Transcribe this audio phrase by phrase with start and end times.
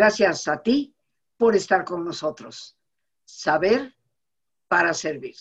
[0.00, 0.94] Gracias a ti
[1.36, 2.74] por estar con nosotros.
[3.26, 3.94] Saber
[4.66, 5.36] para servir.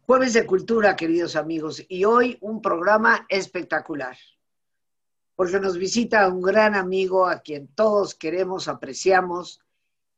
[0.00, 4.16] Jueves de Cultura, queridos amigos, y hoy un programa espectacular,
[5.36, 9.60] porque nos visita un gran amigo a quien todos queremos, apreciamos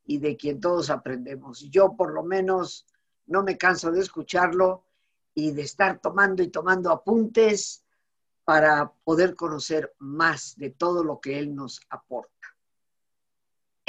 [0.06, 1.68] y de quien todos aprendemos.
[1.68, 2.86] Yo por lo menos
[3.26, 4.84] no me canso de escucharlo
[5.34, 7.84] y de estar tomando y tomando apuntes
[8.46, 12.35] para poder conocer más de todo lo que él nos aporta.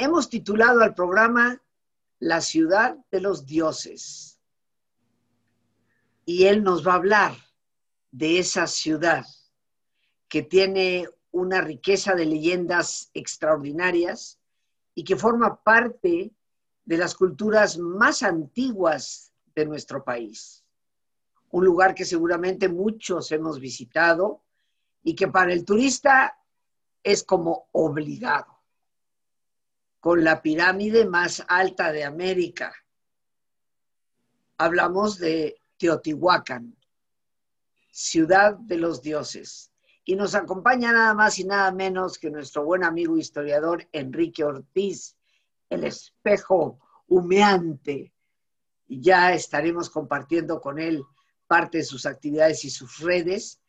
[0.00, 1.60] Hemos titulado al programa
[2.20, 4.40] La ciudad de los dioses.
[6.24, 7.34] Y él nos va a hablar
[8.12, 9.26] de esa ciudad
[10.28, 14.38] que tiene una riqueza de leyendas extraordinarias
[14.94, 16.32] y que forma parte
[16.84, 20.64] de las culturas más antiguas de nuestro país.
[21.50, 24.44] Un lugar que seguramente muchos hemos visitado
[25.02, 26.38] y que para el turista
[27.02, 28.57] es como obligado
[30.08, 32.72] con la pirámide más alta de América.
[34.56, 36.74] Hablamos de Teotihuacán,
[37.90, 39.70] ciudad de los dioses.
[40.06, 45.14] Y nos acompaña nada más y nada menos que nuestro buen amigo historiador Enrique Ortiz,
[45.68, 48.14] el espejo humeante.
[48.86, 51.04] Ya estaremos compartiendo con él
[51.46, 53.60] parte de sus actividades y sus redes,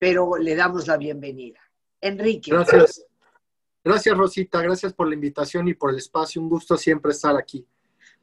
[0.00, 1.60] pero le damos la bienvenida.
[2.00, 2.50] Enrique.
[2.50, 3.05] Gracias.
[3.86, 4.60] Gracias, Rosita.
[4.62, 6.42] Gracias por la invitación y por el espacio.
[6.42, 7.64] Un gusto siempre estar aquí.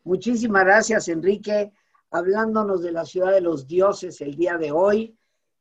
[0.04, 1.72] Muchísimas gracias, Enrique,
[2.12, 5.18] hablándonos de la ciudad de los dioses el día de hoy.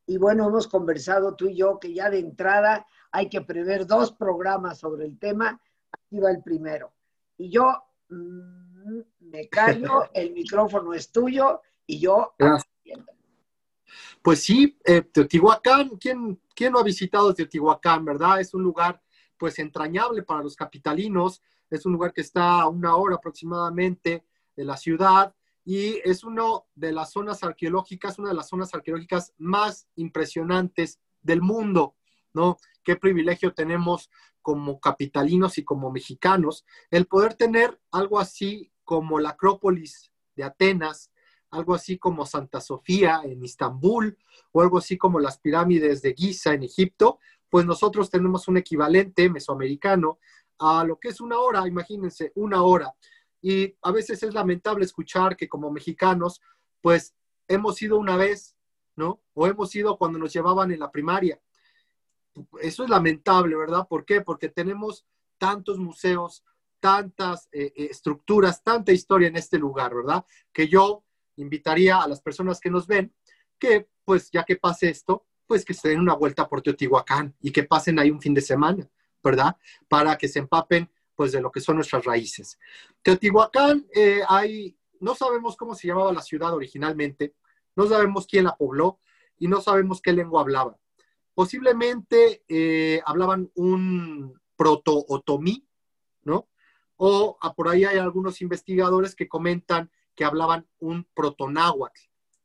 [0.08, 4.10] Y bueno, hemos conversado tú y yo que ya de entrada hay que prever dos
[4.10, 5.60] programas sobre el tema.
[5.92, 6.92] Aquí va el primero.
[7.38, 7.72] Y yo
[8.08, 12.34] mm, me callo, el micrófono es tuyo y yo...
[14.20, 18.40] Pues sí, eh, Teotihuacán, ¿quién, ¿quién no ha visitado Teotihuacán, verdad?
[18.40, 19.00] Es un lugar
[19.42, 21.42] pues entrañable para los capitalinos.
[21.68, 26.44] Es un lugar que está a una hora aproximadamente de la ciudad y es una
[26.76, 31.96] de las zonas arqueológicas, una de las zonas arqueológicas más impresionantes del mundo,
[32.32, 32.56] ¿no?
[32.84, 34.10] Qué privilegio tenemos
[34.42, 41.10] como capitalinos y como mexicanos el poder tener algo así como la Acrópolis de Atenas,
[41.50, 44.16] algo así como Santa Sofía en Istambul
[44.52, 47.18] o algo así como las pirámides de Giza en Egipto,
[47.52, 50.18] pues nosotros tenemos un equivalente mesoamericano
[50.58, 52.94] a lo que es una hora, imagínense, una hora.
[53.42, 56.40] Y a veces es lamentable escuchar que como mexicanos,
[56.80, 57.14] pues
[57.46, 58.56] hemos ido una vez,
[58.96, 59.20] ¿no?
[59.34, 61.42] O hemos ido cuando nos llevaban en la primaria.
[62.62, 63.86] Eso es lamentable, ¿verdad?
[63.86, 64.22] ¿Por qué?
[64.22, 65.04] Porque tenemos
[65.36, 66.42] tantos museos,
[66.80, 70.24] tantas eh, eh, estructuras, tanta historia en este lugar, ¿verdad?
[70.54, 71.04] Que yo
[71.36, 73.14] invitaría a las personas que nos ven
[73.58, 77.52] que, pues ya que pase esto, pues que se den una vuelta por Teotihuacán y
[77.52, 78.88] que pasen ahí un fin de semana,
[79.22, 79.54] ¿verdad?
[79.86, 82.58] Para que se empapen pues de lo que son nuestras raíces.
[83.02, 87.34] Teotihuacán, eh, hay, no sabemos cómo se llamaba la ciudad originalmente,
[87.76, 88.98] no sabemos quién la pobló
[89.36, 90.78] y no sabemos qué lengua hablaba.
[91.34, 95.68] Posiblemente eh, hablaban un proto-otomí,
[96.22, 96.48] ¿no?
[96.96, 102.00] O ah, por ahí hay algunos investigadores que comentan que hablaban un protonáhuatl.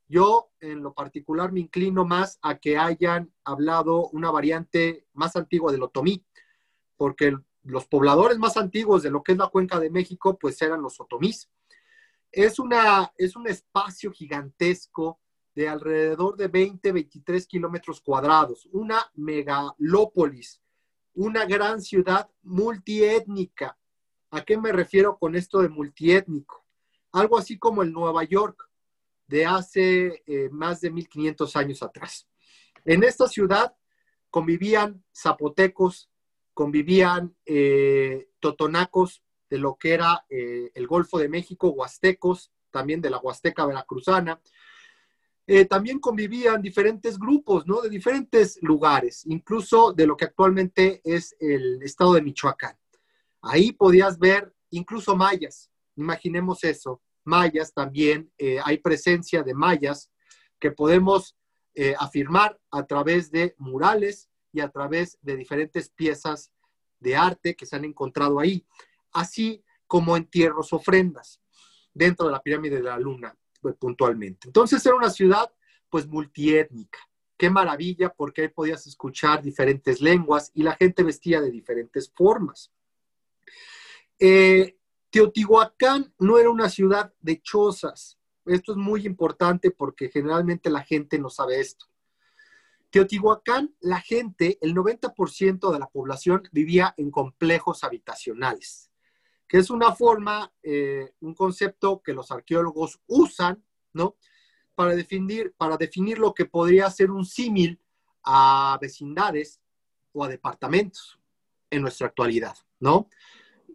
[0.07, 5.71] Yo, en lo particular, me inclino más a que hayan hablado una variante más antigua
[5.71, 6.25] del otomí,
[6.95, 10.81] porque los pobladores más antiguos de lo que es la cuenca de México, pues eran
[10.81, 11.49] los otomís.
[12.31, 15.19] Es, una, es un espacio gigantesco
[15.53, 20.61] de alrededor de 20, 23 kilómetros cuadrados, una megalópolis,
[21.15, 23.77] una gran ciudad multiétnica.
[24.29, 26.63] ¿A qué me refiero con esto de multiétnico?
[27.11, 28.66] Algo así como el Nueva York,
[29.27, 32.27] de hace eh, más de 1500 años atrás.
[32.85, 33.75] En esta ciudad
[34.29, 36.09] convivían zapotecos,
[36.53, 43.09] convivían eh, totonacos de lo que era eh, el Golfo de México, huastecos, también de
[43.09, 44.41] la Huasteca Veracruzana.
[45.69, 47.81] también convivían diferentes grupos, ¿no?
[47.81, 52.77] De diferentes lugares, incluso de lo que actualmente es el estado de Michoacán.
[53.41, 60.11] Ahí podías ver incluso mayas, imaginemos eso, mayas también, eh, hay presencia de mayas
[60.59, 61.37] que podemos
[61.75, 66.51] eh, afirmar a través de murales y a través de diferentes piezas
[66.99, 68.65] de arte que se han encontrado ahí,
[69.11, 71.39] así como entierros, ofrendas
[71.93, 74.47] dentro de la pirámide de la luna, pues, puntualmente.
[74.47, 75.51] Entonces era una ciudad
[75.89, 76.99] pues multiétnica.
[77.37, 82.71] Qué maravilla porque ahí podías escuchar diferentes lenguas y la gente vestía de diferentes formas.
[84.19, 84.76] Eh,
[85.17, 88.19] Teotihuacán no era una ciudad de chozas.
[88.45, 91.87] Esto es muy importante porque generalmente la gente no sabe esto.
[92.91, 98.91] Teotihuacán, la gente, el 90% de la población vivía en complejos habitacionales,
[99.47, 104.17] que es una forma, eh, un concepto que los arqueólogos usan, ¿no?
[104.75, 107.81] Para definir, para definir lo que podría ser un símil
[108.23, 109.61] a vecindades
[110.11, 111.19] o a departamentos
[111.71, 113.09] en nuestra actualidad, ¿no?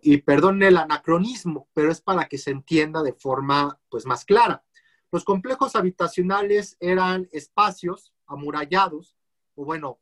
[0.05, 4.65] Y perdón el anacronismo, pero es para que se entienda de forma pues más clara.
[5.13, 9.17] Los complejos habitacionales eran espacios amurallados,
[9.55, 10.01] o bueno,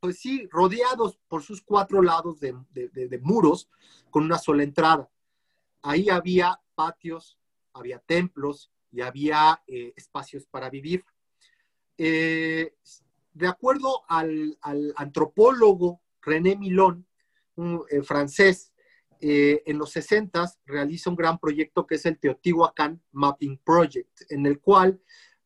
[0.00, 3.70] pues sí, rodeados por sus cuatro lados de, muros
[4.10, 5.08] con una sola entrada.
[5.82, 7.38] Ahí había patios,
[7.72, 11.04] había templos y había eh, espacios para vivir.
[11.96, 12.74] Eh,
[13.32, 14.58] de acuerdo al,
[14.96, 17.06] antropólogo René Milón,
[17.90, 18.72] eh, francés,
[19.20, 24.60] en los 60 realiza un gran proyecto que es el Teotihuacán Mapping Project, en el
[24.60, 25.00] cual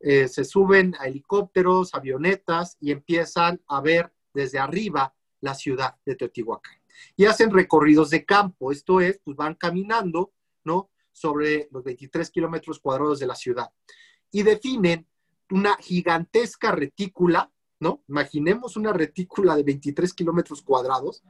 [0.04, 6.16] eh, se suben a helicópteros, avionetas y empiezan a ver desde arriba la ciudad de
[6.16, 6.74] Teotihuacán.
[7.16, 10.32] Y hacen recorridos de campo, esto es, pues van caminando,
[10.64, 10.90] ¿no?
[11.12, 13.70] Sobre los 23 kilómetros cuadrados de la ciudad.
[14.32, 15.06] Y definen
[15.50, 18.02] una gigantesca retícula, ¿no?
[18.08, 21.22] Imaginemos una retícula de 23 kilómetros cuadrados,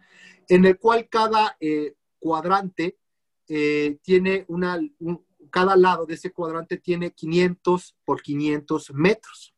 [0.49, 2.99] en el cual cada eh, cuadrante
[3.49, 4.79] eh, tiene una,
[5.51, 9.55] cada lado de ese cuadrante tiene 500 por 500 metros.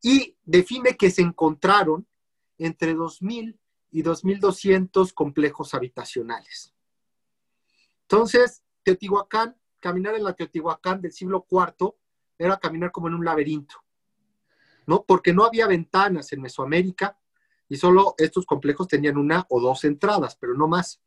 [0.00, 2.06] Y define que se encontraron
[2.58, 3.58] entre 2.000
[3.90, 6.72] y 2.200 complejos habitacionales.
[8.02, 11.94] Entonces, Teotihuacán, caminar en la Teotihuacán del siglo IV
[12.38, 13.76] era caminar como en un laberinto,
[14.86, 15.04] ¿no?
[15.04, 17.18] Porque no había ventanas en Mesoamérica
[17.68, 21.00] y solo estos complejos tenían una o dos entradas, pero no más.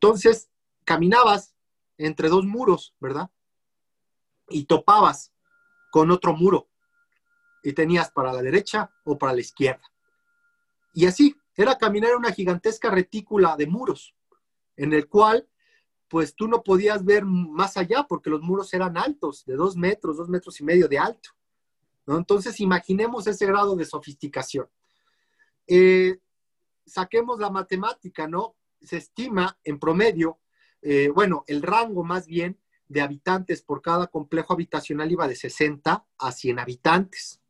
[0.00, 0.48] Entonces,
[0.84, 1.56] caminabas
[1.96, 3.30] entre dos muros, ¿verdad?
[4.48, 5.32] Y topabas
[5.90, 6.68] con otro muro
[7.64, 9.82] y tenías para la derecha o para la izquierda.
[10.94, 14.14] Y así, era caminar una gigantesca retícula de muros,
[14.76, 15.48] en el cual,
[16.06, 20.16] pues tú no podías ver más allá porque los muros eran altos, de dos metros,
[20.16, 21.30] dos metros y medio de alto.
[22.06, 22.16] ¿no?
[22.16, 24.70] Entonces, imaginemos ese grado de sofisticación.
[25.66, 26.20] Eh,
[26.86, 28.54] saquemos la matemática, ¿no?
[28.80, 30.38] Se estima en promedio
[30.82, 32.58] eh, bueno, el rango más bien
[32.88, 37.40] de habitantes por cada complejo habitacional iba de 60 a 100 habitantes,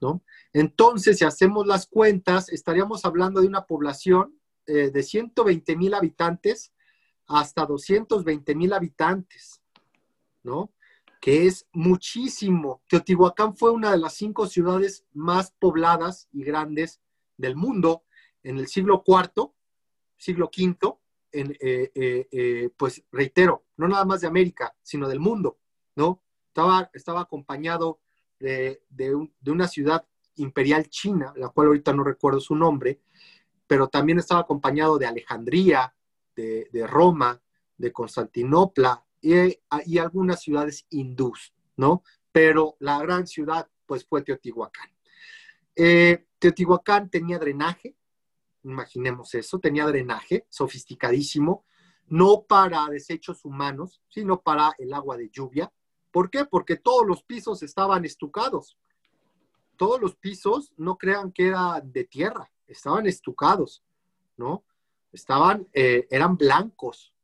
[0.00, 0.22] ¿no?
[0.52, 6.72] Entonces, si hacemos las cuentas, estaríamos hablando de una población eh, de 120 mil habitantes
[7.26, 9.62] hasta 220 mil habitantes,
[10.42, 10.72] ¿no?
[11.20, 12.82] Que es muchísimo.
[12.88, 17.00] Teotihuacán fue una de las cinco ciudades más pobladas y grandes
[17.36, 18.04] del mundo
[18.42, 19.52] en el siglo IV,
[20.18, 20.98] siglo V,
[21.32, 25.58] en, eh, eh, eh, pues reitero, no nada más de América, sino del mundo,
[25.96, 26.22] ¿no?
[26.48, 28.00] Estaba, estaba acompañado
[28.38, 28.80] de,
[29.46, 30.06] una ciudad
[30.36, 33.00] imperial china, la cual ahorita no recuerdo su nombre,
[33.66, 35.94] pero también estaba acompañado de Alejandría,
[36.34, 37.40] de, Roma,
[37.76, 42.04] de Constantinopla y, algunas ciudades hindús, ¿no?
[42.30, 44.90] Pero la gran ciudad, pues fue Teotihuacán.
[45.74, 47.96] Teotihuacán tenía drenaje,
[48.70, 51.64] imaginemos eso, tenía drenaje sofisticadísimo,
[52.06, 55.72] no para desechos humanos, sino para el agua de lluvia.
[56.10, 56.44] ¿Por qué?
[56.44, 58.78] Porque todos los pisos estaban estucados.
[59.76, 63.84] Todos los pisos, no crean que era de tierra, estaban estucados,
[64.36, 64.64] ¿no?
[65.12, 67.14] Estaban, eh, eran blancos,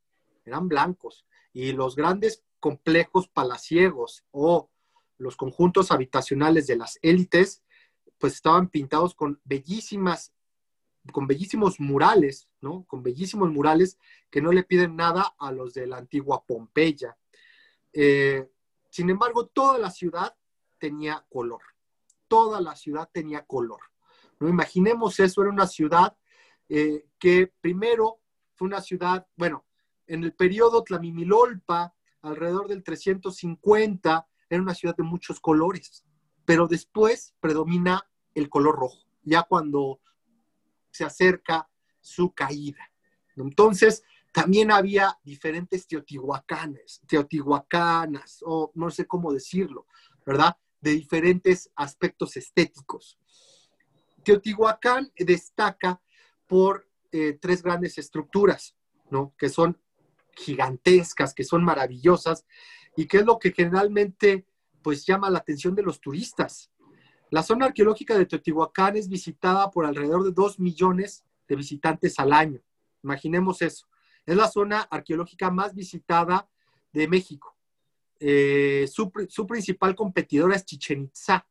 [0.44, 1.26] eran blancos.
[1.52, 4.70] Y los grandes complejos palaciegos o
[5.18, 7.62] los conjuntos habitacionales de las élites,
[8.18, 10.32] pues estaban pintados con bellísimas
[11.12, 12.84] con bellísimos murales, ¿no?
[12.84, 13.99] Con bellísimos murales
[14.30, 17.16] que no le piden nada a los de la antigua Pompeya.
[17.92, 18.49] Eh,
[18.90, 20.34] sin embargo, toda la ciudad
[20.78, 21.62] tenía color.
[22.28, 23.80] Toda la ciudad tenía color.
[24.40, 24.49] ¿no?
[24.49, 26.16] Imaginemos eso, era una ciudad
[26.68, 28.20] eh, que primero
[28.54, 29.64] fue una ciudad, bueno,
[30.06, 36.04] en el periodo Tlamimilolpa, alrededor del 350, era una ciudad de muchos colores,
[36.44, 39.04] pero después predomina el color rojo.
[39.23, 40.00] Ya cuando
[40.94, 41.68] se acerca
[42.00, 42.90] su caída.
[43.36, 49.86] Entonces, también había diferentes teotihuacanes, teotihuacanas, o no sé cómo decirlo,
[50.24, 50.56] ¿verdad?
[50.80, 53.18] De diferentes aspectos estéticos.
[54.22, 56.00] Teotihuacán destaca
[56.46, 58.76] por eh, tres grandes estructuras,
[59.10, 59.34] ¿no?
[59.36, 59.80] Que son
[60.36, 62.44] gigantescas, que son maravillosas
[62.96, 64.46] y que es lo que generalmente
[64.82, 66.70] pues llama la atención de los turistas.
[67.34, 72.32] La zona arqueológica de Teotihuacán es visitada por alrededor de 2 millones de visitantes al
[72.32, 72.60] año.
[73.02, 73.88] Imaginemos eso.
[74.24, 76.48] Es la zona arqueológica más visitada
[76.92, 77.56] de México.
[78.20, 79.10] Eh, su,
[79.48, 81.44] principal competidora es Chichen Itza,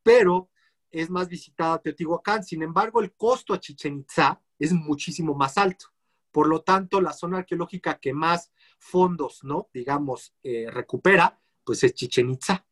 [0.00, 0.48] pero
[0.92, 2.44] es más visitada Teotihuacán.
[2.44, 5.86] Sin embargo, el costo a Chichen Itza es muchísimo más alto.
[6.30, 9.70] Por lo tanto, la zona arqueológica que más fondos, ¿no?
[9.74, 12.64] Digamos, eh, recupera, pues es Chichen Itza.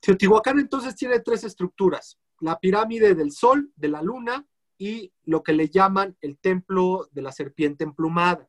[0.00, 2.18] Teotihuacán entonces tiene tres estructuras.
[2.40, 4.46] La pirámide del Sol, de la Luna
[4.78, 8.48] y lo que le llaman el templo de la serpiente emplumada.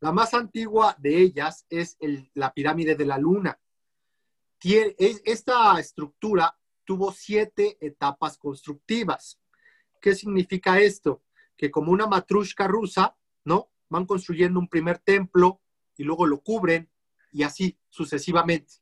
[0.00, 1.96] La más antigua de ellas es
[2.34, 3.58] la pirámide de la Luna.
[4.62, 9.40] esta estructura tuvo siete etapas constructivas.
[10.00, 11.22] ¿Qué significa esto?
[11.56, 13.70] Que como una matrushka rusa, ¿no?
[13.88, 15.60] Van construyendo un primer templo
[15.96, 16.90] y luego lo cubren
[17.32, 18.74] y así sucesivamente,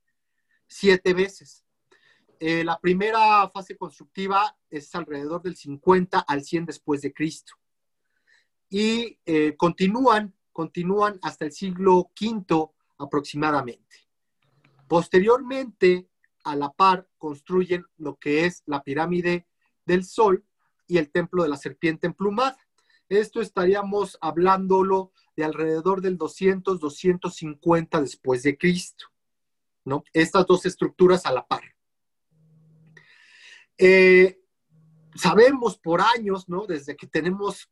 [0.66, 1.64] siete veces.
[2.40, 7.54] Eh, la primera fase constructiva es alrededor del 50 al 100 después de Cristo.
[8.68, 14.08] Y eh, continúan, continúan hasta el siglo V aproximadamente.
[14.88, 16.08] Posteriormente,
[16.44, 19.46] a la par, construyen lo que es la pirámide
[19.86, 20.44] del Sol
[20.86, 22.58] y el templo de la serpiente emplumada.
[23.08, 29.06] Esto estaríamos hablándolo de alrededor del 200, 250 después de Cristo,
[29.84, 30.04] ¿no?
[30.12, 31.62] Estas dos estructuras a la par.
[33.76, 34.40] Eh,
[35.14, 36.66] sabemos por años, ¿no?
[36.66, 37.70] Desde que tenemos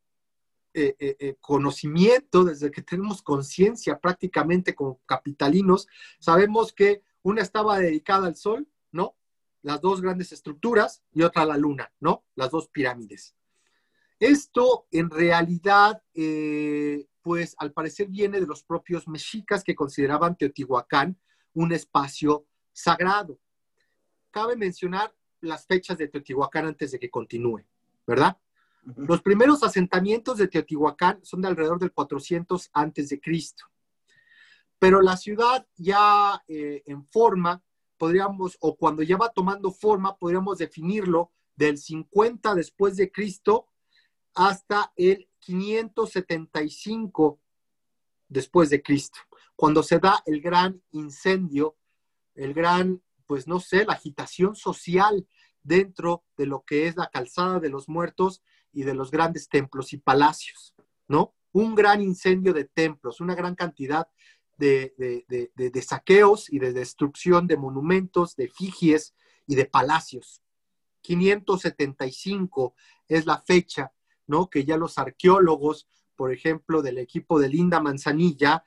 [0.74, 5.86] eh, eh, conocimiento, desde que tenemos conciencia prácticamente como capitalinos,
[6.18, 9.16] sabemos que una estaba dedicada al sol, ¿no?
[9.62, 12.24] Las dos grandes estructuras y otra a la luna, ¿no?
[12.34, 13.36] Las dos pirámides.
[14.18, 16.02] Esto en realidad,
[17.22, 21.18] pues al parecer viene de los propios mexicas que consideraban Teotihuacán
[21.54, 23.38] un espacio sagrado.
[24.30, 27.64] Cabe mencionar las fechas de Teotihuacán antes de que continúe,
[28.06, 28.38] ¿verdad?
[28.96, 33.64] Los primeros asentamientos de Teotihuacán son de alrededor del 400 antes de Cristo.
[34.78, 37.62] Pero la ciudad ya eh, en forma,
[37.96, 43.68] podríamos, o cuando ya va tomando forma, podríamos definirlo del 50 después de Cristo
[44.34, 47.38] hasta el 575
[48.32, 49.18] después de Cristo,
[49.56, 51.76] cuando se da el gran incendio,
[52.34, 55.26] el gran pues no sé, la agitación social
[55.62, 58.42] dentro de lo que es la calzada de los muertos
[58.74, 60.74] y de los grandes templos y palacios,
[61.08, 61.34] ¿no?
[61.52, 64.06] Un gran incendio de templos, una gran cantidad
[64.58, 64.94] de,
[65.28, 69.14] de, saqueos y de destrucción de monumentos, de efigies
[69.46, 70.42] y de palacios.
[71.00, 72.74] 575
[73.08, 73.92] es la fecha,
[74.26, 74.50] ¿no?
[74.50, 78.64] Que ya los arqueólogos, por ejemplo, del equipo de Linda Manzanilla,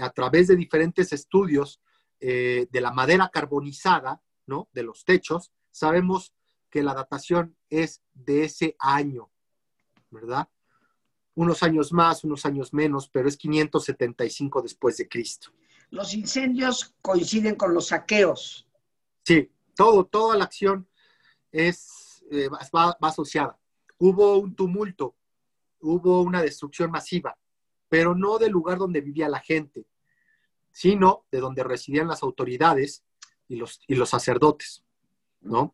[0.00, 1.80] a través de diferentes estudios,
[2.20, 4.68] eh, de la madera carbonizada, ¿no?
[4.72, 6.32] De los techos, sabemos
[6.70, 9.30] que la datación es de ese año,
[10.10, 10.48] ¿verdad?
[11.34, 15.50] Unos años más, unos años menos, pero es 575 después de Cristo.
[15.90, 18.66] Los incendios coinciden con los saqueos.
[19.22, 20.88] Sí, todo, toda la acción
[21.52, 23.58] es, eh, va asociada.
[23.98, 25.14] Hubo un tumulto,
[25.94, 27.36] hubo una destrucción masiva,
[27.88, 29.86] pero no del lugar donde vivía la gente,
[30.70, 33.04] sino de donde residían las autoridades
[33.48, 34.84] y los, y los sacerdotes,
[35.40, 35.72] ¿no?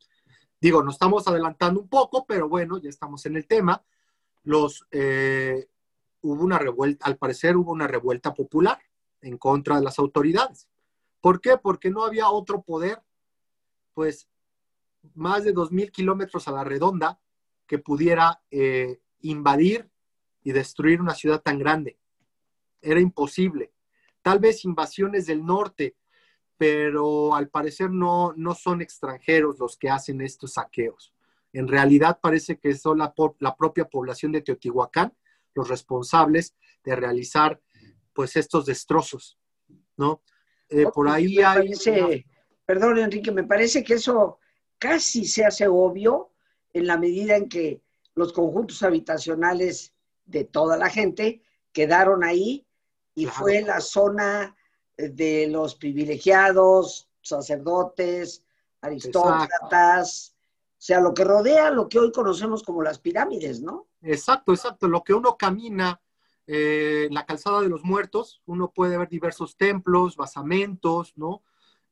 [0.61, 3.85] Digo, nos estamos adelantando un poco, pero bueno, ya estamos en el tema.
[4.45, 5.69] Los, eh,
[6.21, 8.79] hubo una revuelta, al parecer hubo una revuelta popular
[9.23, 10.69] en contra de las autoridades.
[11.21, 11.57] ¿Por qué?
[11.57, 13.03] Porque no había otro poder,
[13.93, 14.29] pues
[15.15, 17.21] más de 2.000 kilómetros a la redonda
[17.67, 19.91] que pudiera eh, invadir
[20.43, 21.99] y destruir una ciudad tan grande.
[22.81, 23.73] Era imposible
[24.23, 25.97] tal vez invasiones del norte,
[26.57, 31.13] pero al parecer no, no son extranjeros los que hacen estos saqueos.
[31.53, 35.13] En realidad parece que son la, la propia población de Teotihuacán
[35.55, 37.61] los responsables de realizar
[38.15, 39.39] pues estos destrozos,
[39.97, 40.23] ¿no?
[40.69, 41.73] Eh, por ahí hay...
[42.65, 44.39] Perdón, Enrique, me parece que eso
[44.79, 46.33] casi se hace obvio
[46.73, 47.83] en la medida en que
[48.15, 49.93] los conjuntos habitacionales
[50.25, 52.67] de toda la gente quedaron ahí
[53.15, 54.57] y fue la zona
[54.97, 58.45] de los privilegiados, sacerdotes,
[58.81, 60.35] aristócratas,
[60.83, 63.87] o sea, lo que rodea lo que hoy conocemos como las pirámides, ¿no?
[64.03, 64.89] Exacto, exacto.
[64.89, 66.01] Lo que uno camina,
[66.49, 71.45] eh, la calzada de los muertos, uno puede ver diversos templos, basamentos, ¿no?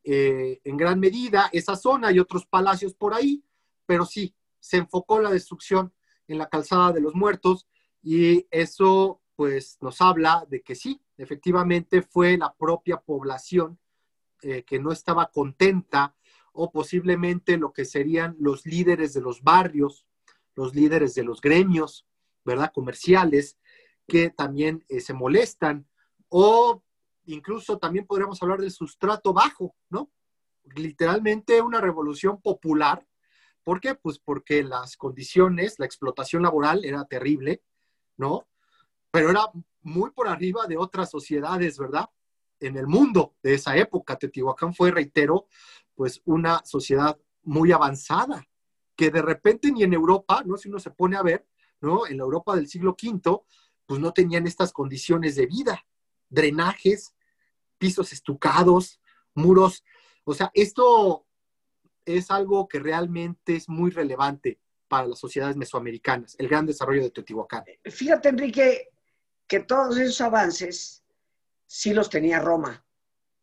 [0.03, 3.45] Eh, en gran medida esa zona y otros palacios por ahí,
[3.87, 5.93] pero sí, se enfocó la destrucción
[6.27, 7.69] en la calzada de los muertos
[8.03, 13.79] y eso pues nos habla de que sí, efectivamente fue la propia población
[14.43, 16.15] eh, que no estaba contenta
[16.53, 20.07] o posiblemente lo que serían los líderes de los barrios,
[20.55, 22.07] los líderes de los gremios,
[22.45, 22.73] ¿verdad?
[22.75, 23.59] Comerciales,
[24.07, 25.87] que también eh, se molestan
[26.29, 26.83] o
[27.25, 30.11] incluso también podríamos hablar del sustrato bajo, ¿no?
[30.75, 33.07] Literalmente una revolución popular
[33.63, 33.95] ¿Por qué?
[33.95, 37.63] Pues porque las condiciones, la explotación laboral era terrible,
[38.21, 38.47] ¿no?
[39.11, 39.51] Pero era
[39.83, 42.09] muy por arriba de otras sociedades, ¿verdad?
[42.61, 45.47] En el mundo de esa época, Teotihuacán fue, reitero,
[45.95, 48.47] pues una sociedad muy avanzada,
[48.95, 50.57] que de repente ni en Europa, ¿no?
[50.57, 51.49] Si uno se pone a ver,
[51.81, 52.07] ¿no?
[52.07, 53.41] En la Europa del siglo V,
[53.87, 55.85] pues no tenían estas condiciones de vida,
[56.29, 57.15] drenajes,
[57.79, 59.01] pisos estucados,
[59.35, 59.83] muros.
[60.25, 61.27] O sea, esto
[62.05, 64.61] es algo que realmente es muy relevante
[64.91, 67.63] para las sociedades mesoamericanas, el gran desarrollo de Teotihuacán.
[67.85, 68.89] Fíjate, Enrique,
[69.47, 71.05] que todos esos avances
[71.65, 72.85] sí los tenía Roma.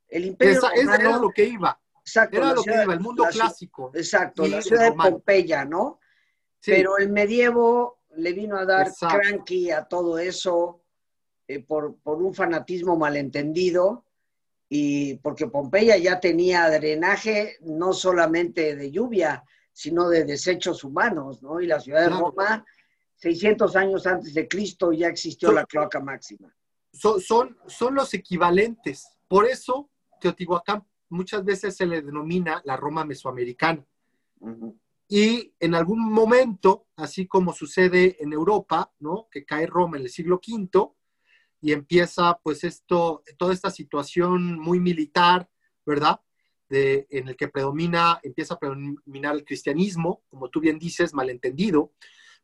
[0.10, 1.80] El imperio era lo que iba.
[2.02, 3.92] Exacto, era lo que iba, el mundo clásico.
[3.96, 6.02] Exacto, la ciudad de Pompeya, ¿no?
[6.66, 10.82] Pero el medievo le vino a dar cranky a todo eso
[11.48, 14.04] eh, por, por un fanatismo malentendido
[14.68, 19.46] y porque Pompeya ya tenía drenaje no solamente de lluvia,
[19.78, 21.62] sino de desechos humanos, ¿no?
[21.62, 22.66] Y la ciudad de Roma,
[23.18, 26.52] 600 años antes de Cristo, ya existió la cloaca máxima.
[26.92, 29.08] Son, son, son, los equivalentes.
[29.28, 33.86] Por eso, Teotihuacán muchas veces se le denomina la Roma mesoamericana.
[35.08, 39.28] Y en algún momento, así como sucede en Europa, ¿no?
[39.30, 40.96] Que cae Roma en el siglo V,
[41.62, 45.48] y empieza pues esto, toda esta situación muy militar,
[45.86, 46.20] ¿verdad?
[46.70, 51.94] En el que predomina, empieza a predominar el cristianismo, como tú bien dices, malentendido,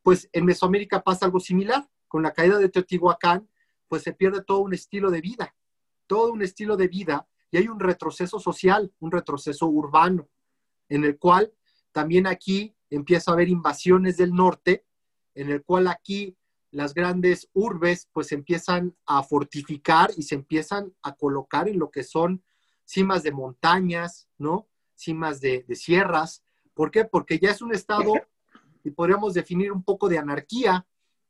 [0.01, 1.87] pues en Mesoamérica pasa algo similar.
[2.07, 3.49] Con la caída de Teotihuacán,
[3.87, 5.55] pues se pierde todo un estilo de vida,
[6.07, 10.29] todo un estilo de vida, y hay un retroceso social, un retroceso urbano,
[10.89, 11.53] en el cual
[11.91, 14.85] también aquí empieza a haber invasiones del norte,
[15.35, 16.35] en el cual aquí
[16.71, 22.03] las grandes urbes pues empiezan a fortificar y se empiezan a colocar en lo que
[22.03, 22.43] son
[22.85, 24.67] cimas de montañas, ¿no?
[24.95, 26.43] Cimas de, sierras.
[26.73, 27.05] ¿Por qué?
[27.05, 28.13] Porque ya es un estado,
[28.83, 30.85] y podríamos definir un poco de anarquía,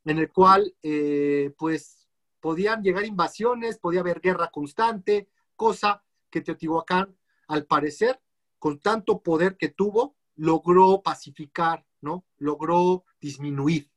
[0.06, 2.08] en el cual eh, pues
[2.40, 7.16] podían llegar invasiones, podía haber guerra constante, cosa que Teotihuacán,
[7.48, 8.20] al parecer,
[8.60, 12.26] con tanto poder que tuvo, logró pacificar, ¿no?
[12.38, 13.94] Logró disminuir.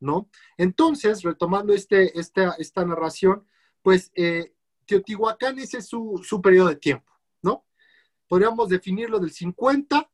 [0.00, 0.28] ¿no?
[0.56, 3.46] Entonces, retomando este, esta, esta narración,
[3.82, 4.54] pues eh,
[4.88, 7.66] Teotihuacán ese es su, su periodo de tiempo, ¿no?
[8.26, 10.10] Podríamos definirlo del 50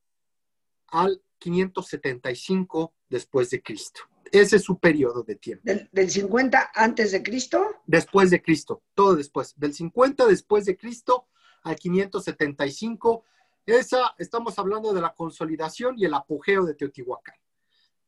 [0.88, 4.00] al 575 después de Cristo.
[4.32, 5.62] Ese es su periodo de tiempo.
[5.92, 7.82] ¿Del, 50 antes de Cristo?
[7.86, 9.54] Después de Cristo, todo después.
[9.56, 11.28] Del 50 después de Cristo
[11.62, 13.24] al 575.
[13.66, 17.36] Esa, estamos hablando de la consolidación y el apogeo de Teotihuacán.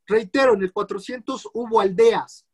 [0.05, 2.45] Reitero, en el 400 hubo aldeas,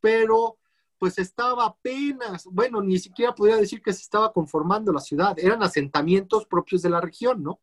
[0.00, 0.57] pero
[0.98, 5.62] pues estaba apenas, bueno, ni siquiera podría decir que se estaba conformando la ciudad, eran
[5.62, 7.60] asentamientos propios de la región, ¿no?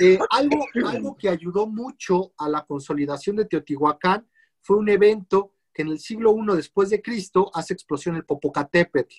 [0.00, 4.28] Eh, algo, algo que ayudó mucho a la consolidación de Teotihuacán
[4.60, 9.14] fue un evento que en el siglo I después de Cristo hace explosión el Popocatépetl.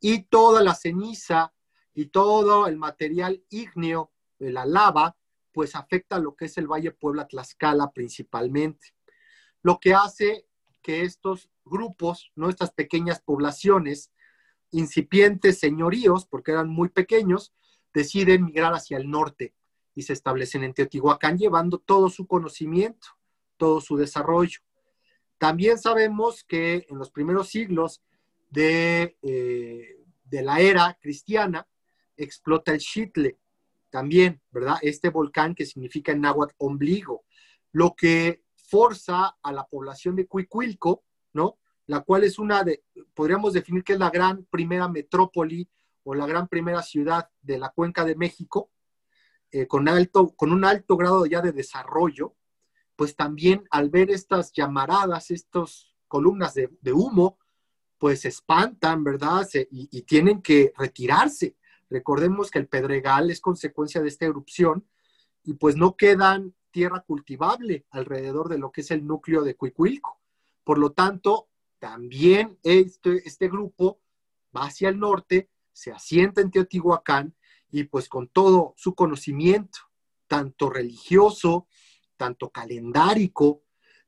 [0.00, 1.52] Y toda la ceniza
[1.92, 5.16] y todo el material ígneo de la lava
[5.52, 8.94] pues afecta a lo que es el Valle Puebla-Tlaxcala principalmente.
[9.62, 10.46] Lo que hace
[10.82, 12.48] que estos grupos, ¿no?
[12.48, 14.10] estas pequeñas poblaciones,
[14.70, 17.52] incipientes señoríos, porque eran muy pequeños,
[17.92, 19.54] deciden migrar hacia el norte
[19.94, 23.08] y se establecen en Teotihuacán llevando todo su conocimiento,
[23.56, 24.60] todo su desarrollo.
[25.38, 28.02] También sabemos que en los primeros siglos
[28.50, 31.66] de, eh, de la era cristiana
[32.16, 33.38] explota el Chitle,
[33.90, 34.76] también, ¿verdad?
[34.82, 37.24] Este volcán que significa en náhuatl ombligo,
[37.72, 41.02] lo que forza a la población de Cuicuilco,
[41.32, 41.58] ¿no?
[41.86, 45.68] La cual es una de, podríamos definir que es la gran primera metrópoli
[46.04, 48.70] o la gran primera ciudad de la cuenca de México,
[49.50, 52.36] eh, con, alto, con un alto grado ya de desarrollo,
[52.94, 57.38] pues también al ver estas llamaradas, estas columnas de, humo,
[57.98, 59.48] pues se espantan, ¿verdad?
[59.52, 61.56] y, tienen que retirarse.
[61.88, 64.86] Recordemos que el Pedregal es consecuencia de esta erupción
[65.42, 70.20] y pues no quedan tierra cultivable alrededor de lo que es el núcleo de Cuicuilco.
[70.64, 74.00] Por lo tanto, también este, este grupo
[74.56, 77.34] va hacia el norte, se asienta en Teotihuacán
[77.70, 79.78] y pues con todo su conocimiento,
[80.26, 81.66] tanto religioso,
[82.16, 83.64] tanto calendárico,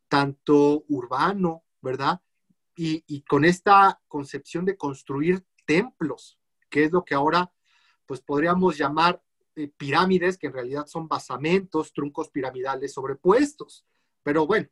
[0.09, 2.21] tanto urbano, ¿verdad?
[2.77, 7.53] Y, y, con esta concepción de construir templos, que es lo que ahora
[8.07, 9.23] pues podríamos llamar
[9.57, 13.85] eh, pirámides, que en realidad son basamentos, truncos piramidales sobrepuestos.
[14.23, 14.69] Pero bueno,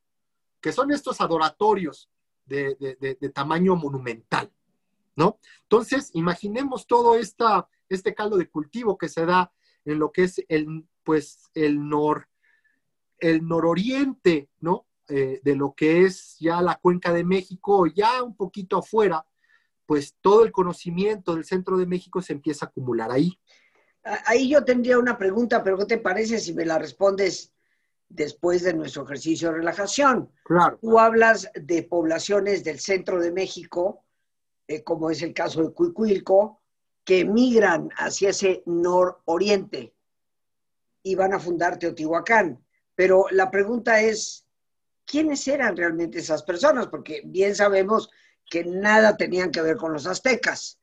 [0.61, 2.11] que son estos adoratorios
[2.47, 4.53] de, tamaño monumental,
[5.17, 5.39] ¿no?
[5.63, 9.53] Entonces, imaginemos todo esta, este caldo de cultivo que se da
[9.85, 12.29] en lo que es el, pues, el nor,
[13.19, 14.87] el nororiente, ¿no?
[15.09, 19.27] Eh, de lo que es ya la cuenca de México, ya un poquito afuera,
[19.85, 23.41] pues todo el conocimiento del centro de México se empieza a acumular ahí.
[24.03, 27.53] Ahí yo tendría una pregunta, pero ¿qué te parece si me la respondes
[28.09, 30.31] después de nuestro ejercicio de relajación?
[30.45, 30.79] Claro.
[30.81, 34.05] Tú hablas de poblaciones del centro de México,
[34.67, 36.61] eh, como es el caso de Cuicuilco,
[37.05, 39.95] que migran hacia ese nororiente
[41.03, 42.65] y van a fundar Teotihuacán.
[42.95, 44.47] Pero la pregunta es,
[45.05, 46.89] ¿quiénes eran realmente esas personas?
[46.89, 48.11] Porque bien sabemos
[48.49, 50.79] que nada tenían que ver con los aztecas,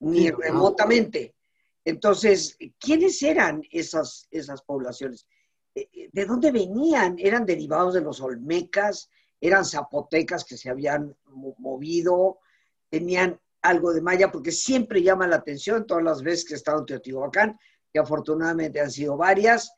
[0.00, 1.34] ni remotamente.
[1.84, 5.26] Entonces, ¿quiénes eran esas, esas poblaciones?
[5.74, 7.16] Eh, eh, ¿De dónde venían?
[7.18, 9.10] ¿Eran derivados de los olmecas?
[9.40, 11.16] ¿Eran zapotecas que se habían
[11.58, 12.40] movido?
[12.88, 14.30] ¿Tenían algo de maya?
[14.30, 17.58] Porque siempre llama la atención todas las veces que he estado en Teotihuacán,
[17.92, 19.72] que afortunadamente han sido varias,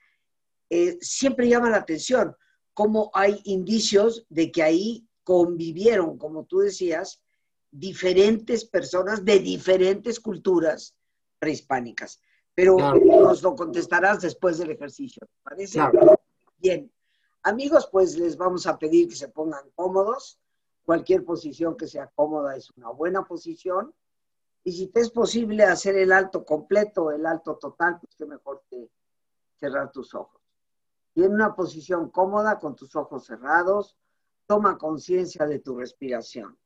[0.68, 2.34] eh, siempre llama la atención
[2.74, 7.22] cómo hay indicios de que ahí convivieron, como tú decías,
[7.70, 10.96] diferentes personas de diferentes culturas
[11.42, 12.20] prehispánicas.
[12.54, 15.80] Pero nos lo contestarás después del ejercicio, ¿te parece?
[16.58, 16.92] Bien.
[17.42, 20.38] Amigos, pues les vamos a pedir que se pongan cómodos.
[20.84, 23.92] Cualquier posición que sea cómoda es una buena posición.
[24.62, 28.62] Y si te es posible hacer el alto completo, el alto total, pues qué mejor
[28.70, 28.88] que
[29.56, 30.42] cerrar tus ojos
[31.14, 33.96] y en una posición cómoda con tus ojos cerrados,
[34.46, 36.56] toma conciencia de tu respiración,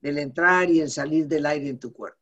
[0.00, 2.21] del entrar y el salir del aire en tu cuerpo.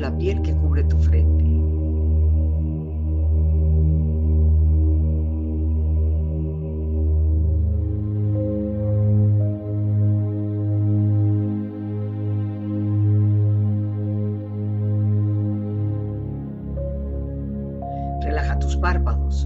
[0.00, 1.40] La piel que cubre tu frente.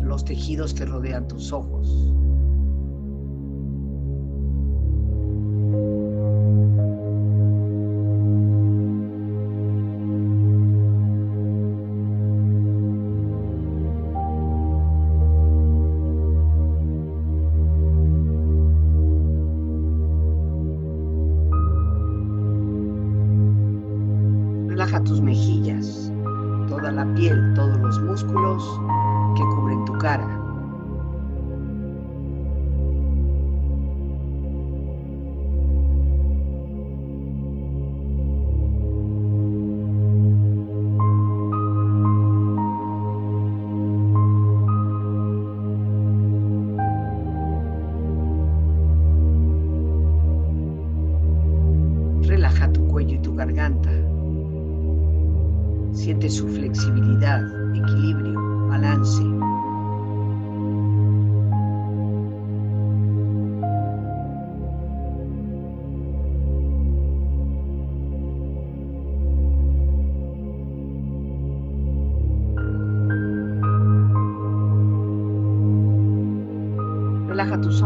[0.03, 2.13] los tejidos que rodean tus ojos.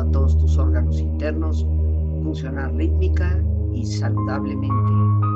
[0.00, 1.66] A todos tus órganos internos
[2.22, 5.29] funcionar rítmica y saludablemente.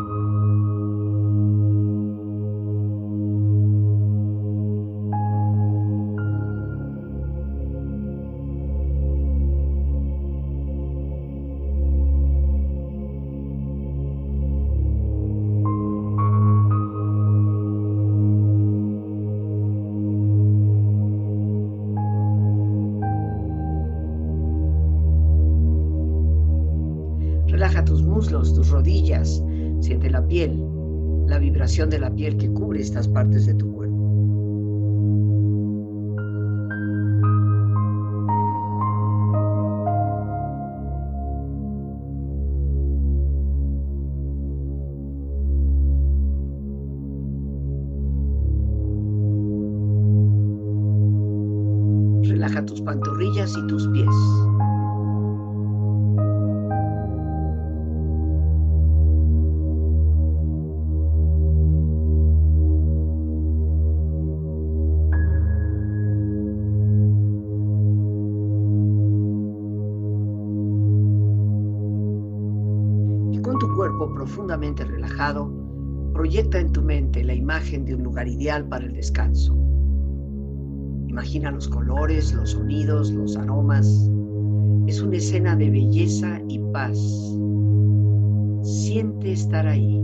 [33.73, 33.94] Partes de
[78.45, 79.55] ideal para el descanso.
[81.09, 83.87] Imagina los colores, los sonidos, los aromas.
[84.87, 86.99] Es una escena de belleza y paz.
[88.63, 89.99] Siente estar ahí.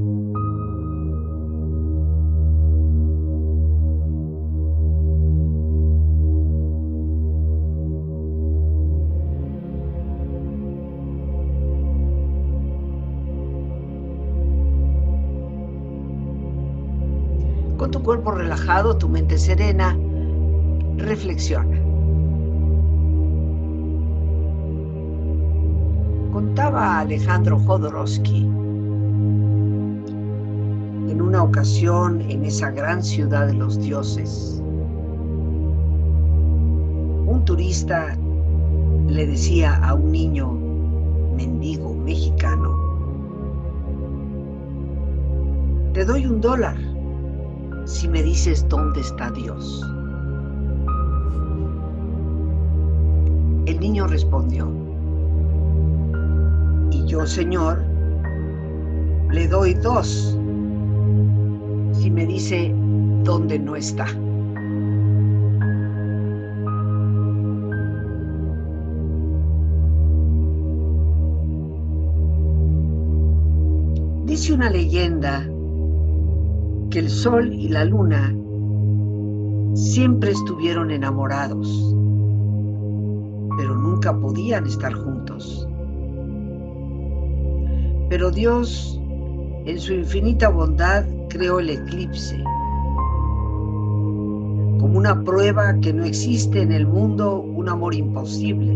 [18.11, 19.97] Cuerpo relajado, tu mente serena,
[20.97, 21.79] reflexiona.
[26.33, 28.41] Contaba Alejandro Jodorowsky
[31.09, 34.61] en una ocasión en esa gran ciudad de los dioses,
[37.27, 38.19] un turista
[39.07, 40.51] le decía a un niño
[41.37, 42.77] mendigo mexicano,
[45.93, 46.90] te doy un dólar
[47.91, 49.83] si me dices dónde está Dios?
[53.67, 54.71] El niño respondió,
[56.93, 57.83] y yo, Señor,
[59.33, 60.37] le doy dos
[61.93, 62.73] si me dice
[63.25, 64.07] dónde no está.
[74.25, 75.45] Dice una leyenda
[76.91, 78.35] que el sol y la luna
[79.75, 81.95] siempre estuvieron enamorados,
[83.57, 85.69] pero nunca podían estar juntos.
[88.09, 89.01] Pero Dios,
[89.67, 92.43] en su infinita bondad, creó el eclipse
[94.81, 98.73] como una prueba que no existe en el mundo un amor imposible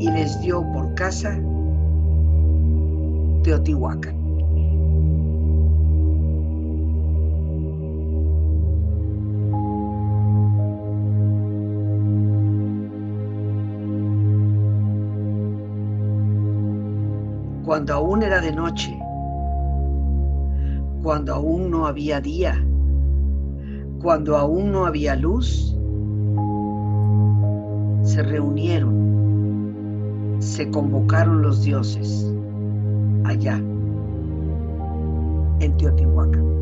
[0.00, 1.40] y les dio por casa
[3.42, 4.15] Teotihuacán.
[18.22, 18.98] Era de noche,
[21.02, 22.64] cuando aún no había día,
[24.00, 25.76] cuando aún no había luz,
[28.02, 32.32] se reunieron, se convocaron los dioses
[33.24, 33.60] allá,
[35.60, 36.55] en Teotihuacán.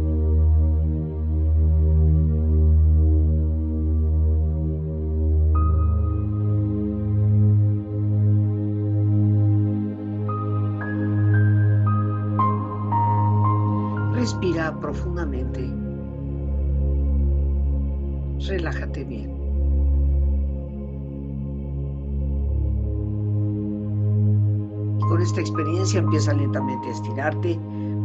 [25.99, 27.59] Empieza lentamente a estirarte,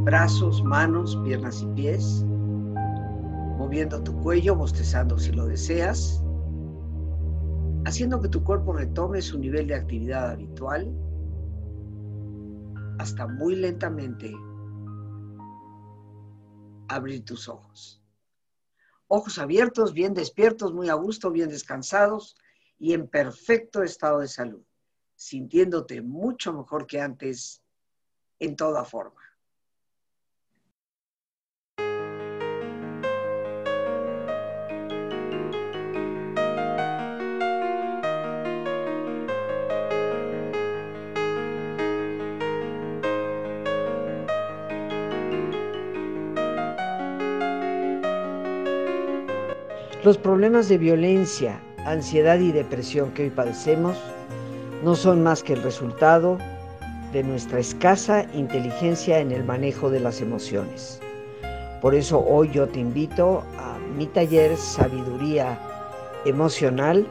[0.03, 2.23] brazos, manos, piernas y pies,
[3.57, 6.23] moviendo tu cuello, bostezando si lo deseas,
[7.85, 10.91] haciendo que tu cuerpo retome su nivel de actividad habitual
[12.99, 14.33] hasta muy lentamente
[16.89, 18.01] abrir tus ojos.
[19.07, 22.35] Ojos abiertos, bien despiertos, muy a gusto, bien descansados
[22.77, 24.63] y en perfecto estado de salud,
[25.15, 27.63] sintiéndote mucho mejor que antes
[28.39, 29.21] en toda forma.
[50.01, 53.97] Los problemas de violencia, ansiedad y depresión que hoy padecemos
[54.81, 56.37] no son más que el resultado
[57.13, 60.99] de nuestra escasa inteligencia en el manejo de las emociones.
[61.81, 65.57] Por eso hoy yo te invito a mi taller Sabiduría
[66.25, 67.07] Emocional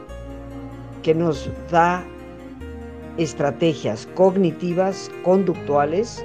[1.03, 2.03] que nos da
[3.17, 6.23] estrategias cognitivas, conductuales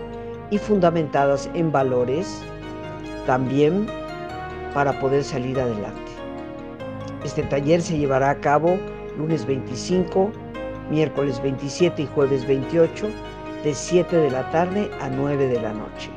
[0.51, 2.43] y fundamentadas en valores
[3.27, 3.87] también
[4.75, 6.13] para poder salir adelante.
[7.25, 8.79] Este taller se llevará a cabo
[9.17, 10.31] lunes 25,
[10.91, 13.09] miércoles 27 y jueves 28
[13.65, 16.11] de 7 de la tarde a 9 de la noche.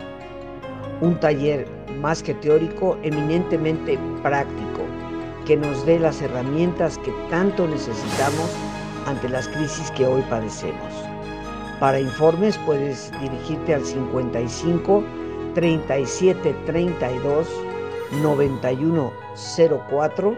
[1.02, 1.66] Un taller
[2.02, 4.84] más que teórico, eminentemente práctico,
[5.46, 8.52] que nos dé las herramientas que tanto necesitamos
[9.06, 10.94] ante las crisis que hoy padecemos.
[11.80, 15.04] Para informes puedes dirigirte al 55
[15.54, 17.48] 37 32
[18.22, 19.14] 91
[19.90, 20.36] 04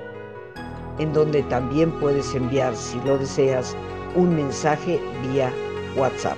[0.99, 3.75] en donde también puedes enviar, si lo deseas,
[4.15, 5.51] un mensaje vía
[5.95, 6.37] WhatsApp.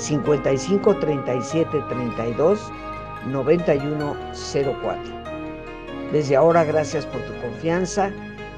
[0.00, 2.72] 55 37 32
[3.26, 5.02] 91 04.
[6.10, 8.10] Desde ahora, gracias por tu confianza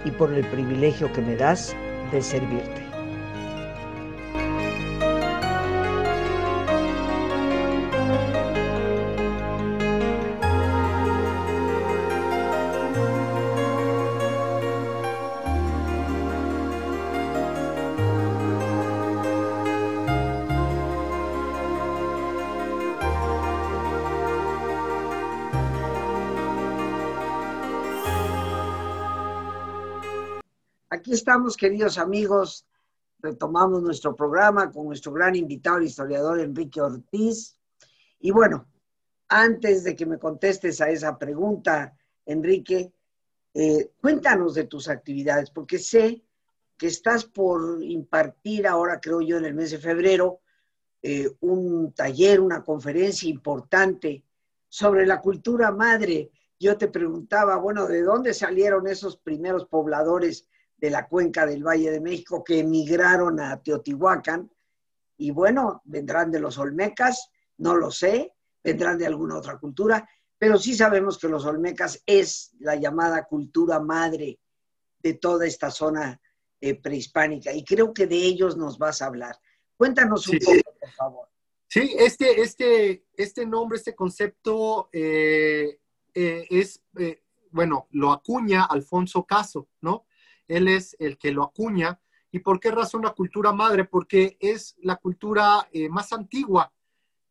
[0.05, 1.75] y por el privilegio que me das
[2.13, 2.82] de servirte.
[31.03, 32.65] Aquí estamos, queridos amigos.
[33.19, 37.59] Retomamos nuestro programa con nuestro gran invitado, el historiador Enrique Ortiz.
[38.21, 38.69] Y bueno,
[39.27, 41.93] antes de que me contestes a esa pregunta,
[42.25, 42.93] Enrique,
[43.53, 46.23] eh, cuéntanos de tus actividades, porque sé
[46.79, 50.39] que estás por impartir ahora, creo yo, en el mes de febrero,
[51.03, 54.23] eh, un taller, una conferencia importante
[54.69, 56.31] sobre la cultura madre.
[56.61, 60.47] Yo te preguntaba, bueno, ¿de dónde salieron esos primeros pobladores
[60.83, 64.51] de la cuenca del Valle de México que emigraron a Teotihuacán.
[65.17, 70.59] Y bueno, vendrán de los Olmecas, no lo sé, vendrán de alguna otra cultura, pero
[70.59, 74.41] sí sabemos que los Olmecas es la llamada cultura madre
[74.99, 76.21] de toda esta zona
[76.61, 79.39] eh, prehispánica y creo que de ellos nos vas a hablar.
[79.77, 81.29] Cuéntanos un poco, por favor.
[81.69, 85.79] Sí, este, este, este nombre, este concepto eh,
[86.13, 86.83] eh, es,
[87.53, 90.07] bueno, lo acuña Alfonso Caso, ¿no?
[90.49, 92.01] Él es el que lo acuña.
[92.31, 93.85] ¿Y por qué razón la cultura madre?
[93.85, 96.73] Porque es la cultura eh, más antigua,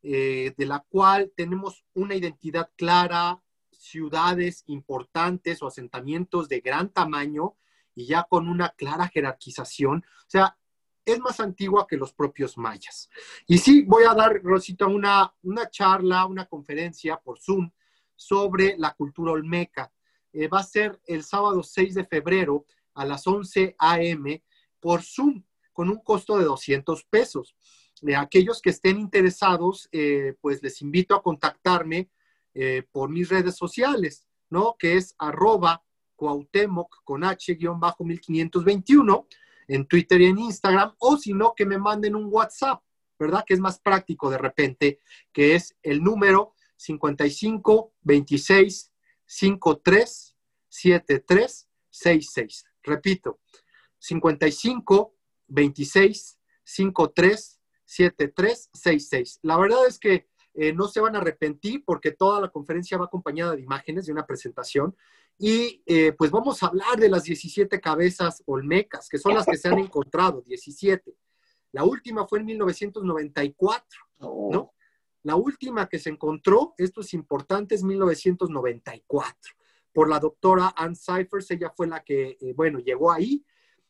[0.04, 7.56] eh, de la cual tenemos una identidad clara, ciudades importantes o asentamientos de gran tamaño
[7.96, 10.00] y ya con una clara jerarquización.
[10.00, 10.58] O sea,
[11.06, 13.10] es más antigua que los propios mayas.
[13.48, 17.72] Y sí, voy a dar, Rosita, una, una charla, una conferencia por Zoom
[18.16, 19.92] sobre la cultura olmeca.
[20.32, 24.44] Eh, va a ser el sábado 6 de febrero a las 11 a.m.
[24.80, 27.56] por Zoom con un costo de 200 pesos.
[28.02, 32.10] De aquellos que estén interesados, eh, pues les invito a contactarme
[32.54, 34.76] eh, por mis redes sociales, ¿no?
[34.78, 35.84] Que es arroba
[36.16, 39.28] Cuauhtémoc con H-1521
[39.68, 42.84] en Twitter y en Instagram, o si no, que me manden un WhatsApp,
[43.18, 43.46] ¿verdad?
[43.46, 45.00] Que es más práctico de repente,
[45.32, 48.92] que es el número 55 26
[49.26, 50.36] 53
[50.68, 52.66] 73 66.
[52.84, 53.40] Repito,
[54.00, 55.16] 55
[55.48, 59.40] 26 53 73 66.
[59.44, 63.06] La verdad es que eh, no se van a arrepentir porque toda la conferencia va
[63.06, 64.96] acompañada de imágenes de una presentación
[65.38, 69.58] y eh, pues vamos a hablar de las 17 cabezas olmecas, que son las que
[69.58, 71.16] se han encontrado, 17.
[71.72, 73.84] La última fue en 1994,
[74.20, 74.74] ¿no?
[75.24, 79.54] La última que se encontró, esto es importante, es 1994,
[79.94, 81.52] por la doctora Ann Cyphers.
[81.52, 83.46] Ella fue la que, eh, bueno, llegó ahí.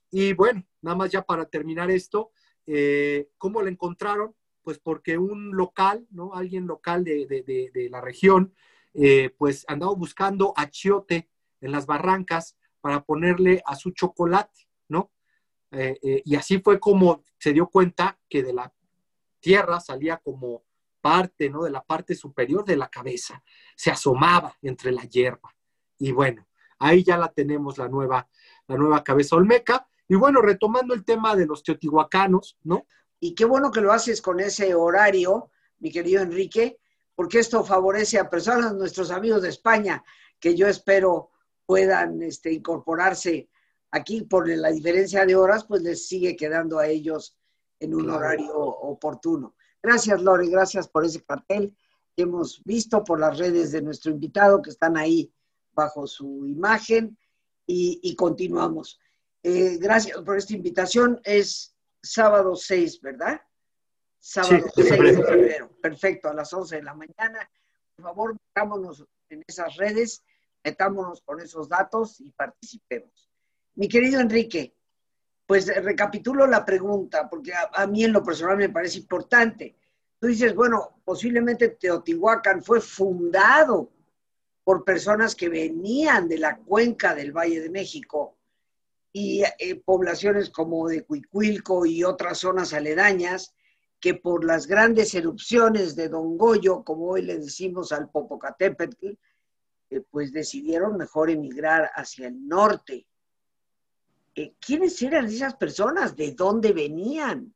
[0.09, 2.31] Y bueno, nada más ya para terminar esto,
[2.67, 4.35] eh, ¿cómo la encontraron?
[4.61, 6.33] Pues porque un local, ¿no?
[6.33, 8.53] Alguien local de, la región,
[8.93, 11.29] eh, pues andaba buscando achiote
[11.61, 15.11] en las barrancas para ponerle a su chocolate, ¿no?
[15.73, 18.73] y así fue como se dio cuenta que de la
[19.39, 20.65] tierra salía como
[21.01, 21.63] parte, ¿no?
[21.63, 23.43] De la parte superior de la cabeza.
[23.75, 25.53] Se asomaba entre la hierba.
[26.01, 26.47] Y bueno,
[26.79, 28.27] ahí ya la tenemos, la nueva,
[28.67, 29.87] la nueva cabeza olmeca.
[30.07, 32.87] Y bueno, retomando el tema de los teotihuacanos, ¿no?
[33.19, 36.79] Y qué bueno que lo haces con ese horario, mi querido Enrique,
[37.13, 40.03] porque esto favorece a personas, nuestros amigos de España,
[40.39, 41.29] que yo espero
[41.67, 43.47] puedan este, incorporarse
[43.91, 47.37] aquí por la diferencia de horas, pues les sigue quedando a ellos
[47.79, 49.53] en un horario oportuno.
[49.83, 51.75] Gracias, Lore, gracias por ese cartel
[52.15, 55.31] que hemos visto por las redes de nuestro invitado, que están ahí
[55.74, 57.17] bajo su imagen,
[57.74, 58.99] y, continuamos.
[59.43, 61.19] Eh, gracias por esta invitación.
[61.24, 63.41] Es sábado 6, ¿verdad?
[64.19, 65.72] Sábado 6 de febrero.
[65.82, 67.49] Perfecto, a las 11 de la mañana.
[67.95, 70.24] Por favor, metámonos en esas redes,
[70.63, 73.30] metámonos con esos datos y participemos.
[73.76, 74.76] Mi querido Enrique,
[75.45, 79.78] pues recapitulo la pregunta, porque a, mí en lo personal me parece importante.
[80.19, 83.91] Tú dices, bueno, posiblemente Teotihuacán fue fundado
[84.64, 88.38] por personas que venían de la cuenca del Valle de México
[89.14, 93.53] y eh, poblaciones como de Cuicuilco y otras zonas aledañas
[93.99, 99.09] que por las grandes erupciones de Don Goyo, como hoy le decimos al Popocatépetl,
[99.89, 103.05] eh, pues decidieron mejor emigrar hacia el norte.
[104.34, 106.16] Eh, ¿quiénes eran esas personas?
[106.16, 107.53] ¿De dónde venían?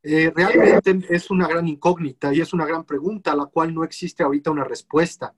[0.00, 4.22] Realmente es una gran incógnita y es una gran pregunta a la cual no existe
[4.22, 5.34] ahorita una respuesta.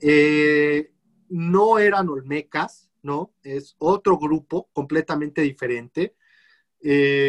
[0.00, 0.92] Eh,
[1.28, 3.34] no eran olmecas, ¿no?
[3.42, 6.16] Es otro grupo completamente diferente.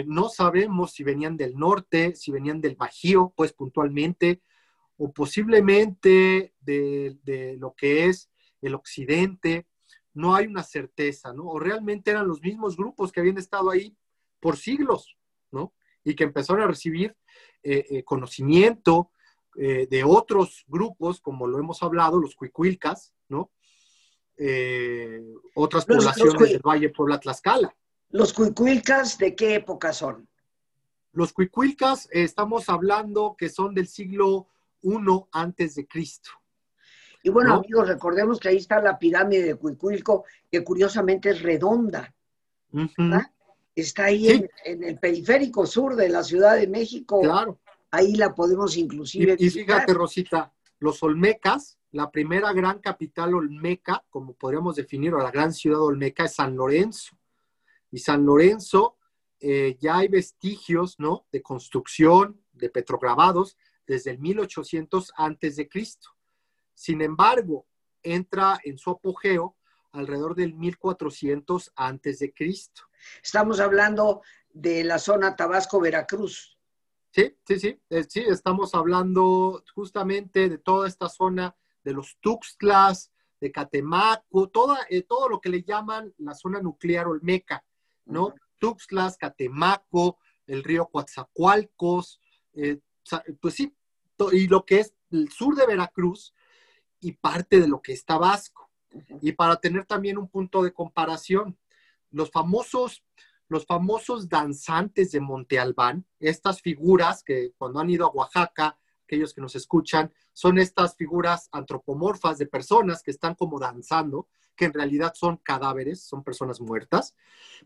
[0.05, 4.41] no sabemos si venían del norte, si venían del Bajío, pues puntualmente,
[4.97, 9.67] o posiblemente de lo que es el occidente,
[10.13, 11.47] no hay una certeza, ¿no?
[11.47, 13.95] O realmente eran los mismos grupos que habían estado ahí
[14.39, 15.17] por siglos,
[15.51, 15.73] ¿no?
[16.03, 17.15] Y que empezaron a recibir
[17.63, 19.11] eh, eh, conocimiento
[19.57, 23.51] eh, de otros grupos, como lo hemos hablado, los cuicuilcas, ¿no?
[25.53, 27.75] otras poblaciones del Valle Puebla Tlaxcala.
[28.09, 30.27] ¿Los cuicuilcas de qué época son?
[31.13, 34.47] Los cuicuilcas estamos hablando que son del siglo
[34.81, 34.97] I
[35.31, 36.31] antes de Cristo.
[37.23, 42.13] Y bueno, amigos, recordemos que ahí está la pirámide de Cuicuilco, que curiosamente es redonda.
[43.75, 47.21] Está ahí en, el periférico sur de la Ciudad de México.
[47.21, 47.59] Claro.
[47.91, 49.35] Ahí la podemos inclusive.
[49.37, 55.19] Y, y fíjate, Rosita, los Olmecas, la primera gran capital Olmeca, como podríamos definir, o
[55.19, 57.17] la gran ciudad Olmeca, es San Lorenzo.
[57.91, 58.97] Y San Lorenzo,
[59.39, 61.25] eh, ya hay vestigios, ¿no?
[61.31, 66.09] De construcción, de petrograbados, desde el 1800 antes de Cristo.
[66.73, 67.67] Sin embargo,
[68.03, 69.57] entra en su apogeo
[69.91, 72.83] alrededor del 1400 antes de Cristo.
[73.21, 76.57] Estamos hablando de la zona Tabasco-Veracruz.
[77.11, 83.11] Sí, sí, sí, eh, sí, estamos hablando justamente de toda esta zona de los Tuxtlas,
[83.41, 87.65] de Catemaco, toda, eh, todo lo que le llaman la zona nuclear olmeca,
[88.05, 88.33] ¿no?
[88.59, 92.21] Tuxtlas, Catemaco, el río Coatzacoalcos,
[92.53, 92.79] eh,
[93.41, 93.75] pues sí,
[94.31, 96.33] y lo que es el sur de Veracruz,
[97.01, 98.69] y parte de lo que es Tabasco.
[99.21, 101.57] Y para tener también un punto de comparación,
[102.11, 103.03] los famosos,
[103.51, 109.33] los famosos danzantes de Monte Albán, estas figuras que cuando han ido a Oaxaca, aquellos
[109.33, 114.73] que nos escuchan, son estas figuras antropomorfas de personas que están como danzando, que en
[114.73, 117.13] realidad son cadáveres, son personas muertas.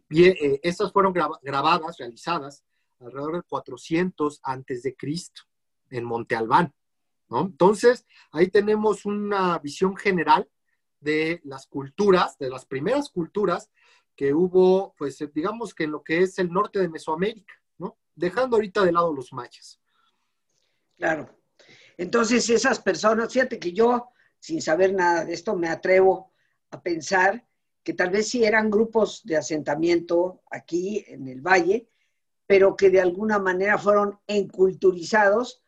[0.10, 2.64] Y eh, estas fueron grabadas, realizadas
[3.00, 5.44] alrededor del 400 antes de Cristo
[5.92, 6.74] en Monte Albán.
[7.30, 10.50] Entonces, ahí tenemos una visión general
[11.00, 13.70] de las culturas, de las primeras culturas
[14.16, 17.97] que hubo, pues digamos que en lo que es el norte de Mesoamérica, ¿no?
[18.16, 19.80] Dejando ahorita de lado los mayas.
[20.95, 21.30] Claro.
[21.97, 24.09] Entonces, esas personas, fíjate que yo,
[24.39, 26.34] sin saber nada de esto, me atrevo
[26.72, 27.45] a pensar
[27.84, 31.88] que tal vez sí eran grupos de asentamiento aquí en el valle,
[32.47, 35.63] pero que de alguna manera fueron enculturizados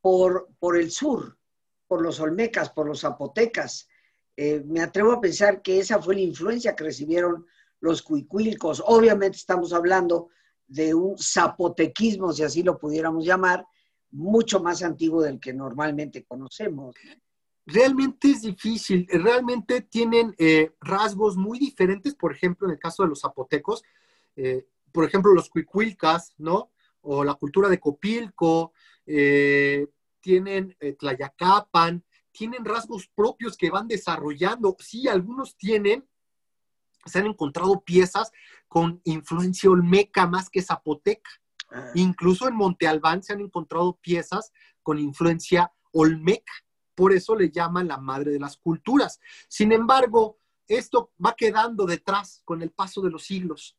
[0.00, 1.38] por, por el sur,
[1.86, 3.88] por los olmecas, por los zapotecas.
[4.36, 7.46] Eh, me atrevo a pensar que esa fue la influencia que recibieron
[7.80, 8.82] los cuicuilcos.
[8.86, 10.28] Obviamente estamos hablando
[10.66, 13.66] de un zapotequismo, si así lo pudiéramos llamar,
[14.10, 16.94] mucho más antiguo del que normalmente conocemos.
[17.66, 23.10] Realmente es difícil, realmente tienen eh, rasgos muy diferentes, por ejemplo, en el caso de
[23.10, 23.82] los zapotecos,
[24.36, 26.70] eh, por ejemplo, los cuicuilcas, ¿no?
[27.02, 28.72] O la cultura de Copilco,
[29.04, 29.86] eh,
[30.20, 32.02] tienen Tlayacapan,
[32.32, 34.76] tienen rasgos propios que van desarrollando.
[34.78, 36.06] Sí, algunos tienen,
[37.08, 38.30] se han encontrado piezas
[38.68, 41.30] con influencia olmeca más que zapoteca.
[41.70, 41.90] Ah.
[41.94, 44.52] Incluso en Monte Albán se han encontrado piezas
[44.82, 46.52] con influencia olmeca.
[46.94, 49.20] Por eso le llaman la madre de las culturas.
[49.48, 53.76] Sin embargo, esto va quedando detrás con el paso de los siglos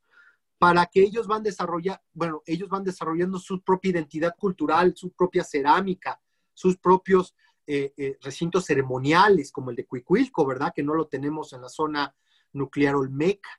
[0.58, 5.44] para que ellos van desarrollando, bueno, ellos van desarrollando su propia identidad cultural, su propia
[5.44, 6.22] cerámica,
[6.54, 7.34] sus propios
[7.66, 10.74] eh, eh, recintos ceremoniales, como el de Cuicuilco, ¿verdad?
[10.76, 12.14] Que no lo tenemos en la zona
[12.54, 13.50] nuclear olmeca.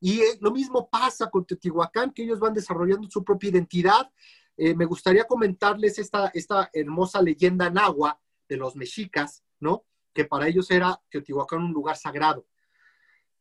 [0.00, 4.10] Y eh, lo mismo pasa con Teotihuacán, que ellos van desarrollando su propia identidad.
[4.56, 9.84] Eh, me gustaría comentarles esta, esta hermosa leyenda nahua de los mexicas, ¿no?
[10.12, 12.46] Que para ellos era Teotihuacán un lugar sagrado.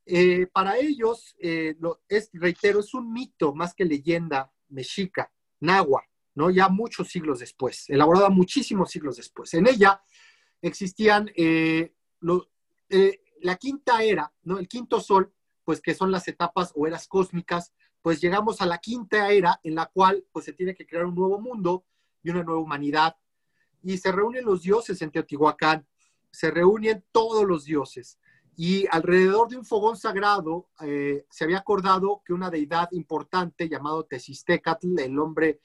[0.05, 1.35] Eh, para ellos,
[1.79, 6.03] lo, es, reitero, es un mito más que leyenda mexica, nahua,
[6.33, 6.49] ¿no?
[6.49, 9.53] Ya muchos siglos después, elaborada muchísimos siglos después.
[9.53, 10.01] En ella
[10.61, 11.29] existían
[13.41, 14.59] la quinta era, ¿no?
[14.59, 15.33] El quinto sol,
[15.63, 19.75] pues que son las etapas o eras cósmicas, pues llegamos a la quinta era en
[19.75, 21.85] la cual pues se tiene que crear un nuevo mundo
[22.23, 23.17] y una nueva humanidad.
[23.83, 25.87] Y se reúnen los dioses en Teotihuacán,
[26.31, 28.19] se reúnen todos los dioses.
[28.55, 34.05] Y alrededor de un fogón sagrado eh, se había acordado que una deidad importante llamado
[34.05, 35.61] Tesistecatl, el hombre,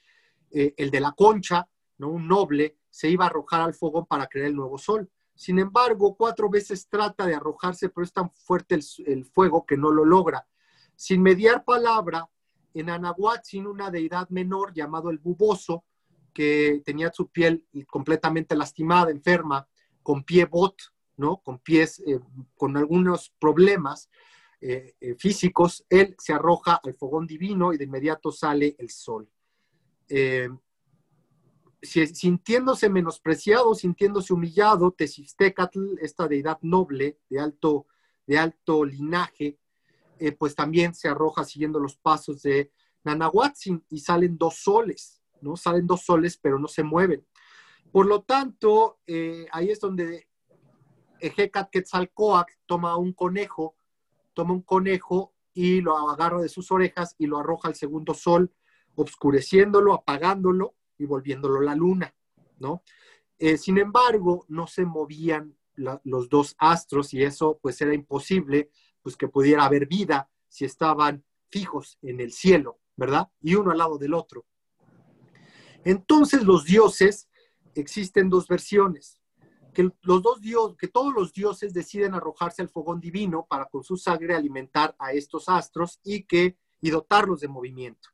[0.51, 1.67] eh, el de la concha,
[1.97, 2.09] ¿no?
[2.09, 5.09] un noble, se iba a arrojar al fogón para crear el nuevo sol.
[5.35, 9.91] Sin embargo, cuatro veces trata de arrojarse, pero es tan fuerte el, fuego que no
[9.91, 10.47] lo logra.
[10.95, 12.29] Sin mediar palabra,
[12.73, 15.85] en Anahuatzin, una deidad menor llamado el buboso,
[16.33, 19.67] que tenía su piel completamente lastimada, enferma,
[20.01, 20.75] con pie bot,
[21.17, 21.37] ¿no?
[21.37, 22.19] Con pies, eh,
[22.55, 24.09] con algunos problemas
[24.59, 29.29] eh, eh, físicos, él se arroja al fogón divino y de inmediato sale el sol
[31.83, 37.87] sintiéndose menospreciado, sintiéndose humillado, Tesistecatl, esta deidad noble de alto,
[38.25, 39.59] de alto linaje,
[40.19, 42.71] eh, pues también se arroja siguiendo los pasos de
[43.03, 45.57] Nanahuatzin y salen dos soles, ¿no?
[45.57, 47.25] Salen dos soles, pero no se mueven.
[47.91, 50.27] Por lo tanto, eh, ahí es donde
[51.19, 53.75] Ejecat Quetzalcoatl toma un conejo,
[54.33, 58.53] toma un conejo y lo agarra de sus orejas y lo arroja al segundo sol,
[58.95, 62.15] obscureciéndolo, apagándolo, y volviéndolo la luna,
[62.59, 62.83] ¿no?
[63.37, 68.69] Eh, sin embargo, no se movían los dos astros y eso pues era imposible,
[69.01, 73.29] pues que pudiera haber vida si estaban fijos en el cielo, ¿verdad?
[73.41, 74.45] Y uno al lado del otro.
[75.83, 77.27] Entonces los dioses,
[77.75, 79.19] existen dos versiones,
[79.73, 83.83] que los dos dioses, que todos los dioses deciden arrojarse al fogón divino para con
[83.83, 88.09] su sangre alimentar a estos astros y que y dotarlos de movimiento.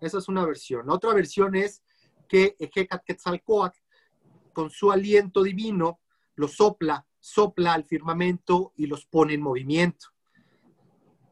[0.00, 0.90] Esa es una versión.
[0.90, 1.82] Otra versión es
[2.26, 3.78] que Quetzalcoatl,
[4.52, 6.00] con su aliento divino,
[6.34, 10.06] los sopla, sopla al firmamento y los pone en movimiento.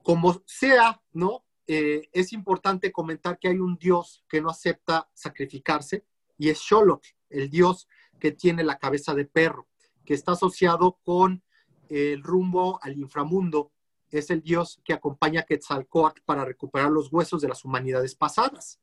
[0.03, 1.45] Como sea, ¿no?
[1.66, 6.05] Eh, es importante comentar que hay un dios que no acepta sacrificarse
[6.36, 7.88] y es Xolotl, el dios
[8.20, 9.68] que tiene la cabeza de perro,
[10.05, 11.42] que está asociado con
[11.88, 13.72] el rumbo al inframundo.
[14.11, 18.80] Es el dios que acompaña a Quetzalcoatl para recuperar los huesos de las humanidades pasadas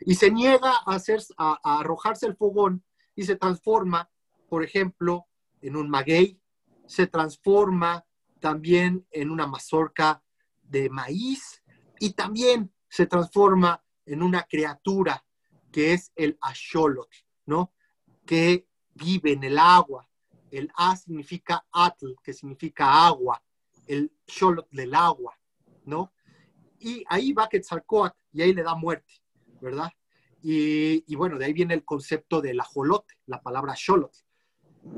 [0.00, 2.84] y se niega a, hacer, a, arrojarse al fogón
[3.14, 4.10] y se transforma,
[4.48, 5.26] por ejemplo,
[5.60, 6.40] en un maguey,
[6.86, 8.06] se transforma
[8.40, 10.22] también en una mazorca
[10.62, 11.62] de maíz
[11.98, 15.24] y también se transforma en una criatura
[15.70, 17.72] que es el axolotl, ¿no?
[18.26, 20.08] Que vive en el agua.
[20.50, 23.40] El A significa atl, que significa agua,
[23.86, 25.38] el xolotl del agua,
[25.84, 26.12] ¿no?
[26.80, 29.19] Y ahí va Quetzalcoatl y ahí le da muerte.
[29.60, 29.90] ¿Verdad?
[30.42, 34.12] Y, bueno, de ahí viene el concepto del ajolote, la palabra sholot.